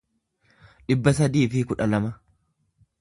dhibba 0.87 1.13
sadii 1.19 1.43
fi 1.53 1.63
kudha 1.73 1.85
lama 1.93 2.11